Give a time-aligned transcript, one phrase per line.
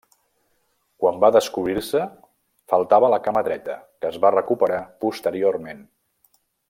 [1.01, 2.01] Quan va descobrir-se,
[2.73, 5.85] faltava la cama dreta, que es va recuperar posteriorment.